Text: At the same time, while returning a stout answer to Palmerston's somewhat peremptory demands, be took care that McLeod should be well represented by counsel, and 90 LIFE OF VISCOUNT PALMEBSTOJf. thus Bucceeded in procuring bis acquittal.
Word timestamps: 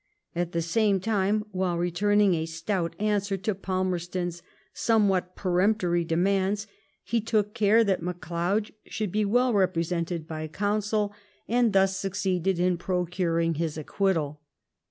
At 0.35 0.51
the 0.51 0.63
same 0.63 0.99
time, 0.99 1.45
while 1.51 1.77
returning 1.77 2.33
a 2.33 2.47
stout 2.47 2.95
answer 2.97 3.37
to 3.37 3.53
Palmerston's 3.53 4.41
somewhat 4.73 5.35
peremptory 5.35 6.03
demands, 6.03 6.65
be 7.11 7.21
took 7.21 7.53
care 7.53 7.83
that 7.83 8.01
McLeod 8.01 8.71
should 8.87 9.11
be 9.11 9.25
well 9.25 9.53
represented 9.53 10.27
by 10.27 10.47
counsel, 10.47 11.13
and 11.47 11.67
90 11.67 11.67
LIFE 11.67 11.67
OF 11.67 11.71
VISCOUNT 11.71 11.71
PALMEBSTOJf. 11.71 11.73
thus 12.43 12.55
Bucceeded 12.55 12.59
in 12.59 12.77
procuring 12.77 13.53
bis 13.53 13.77
acquittal. 13.77 14.41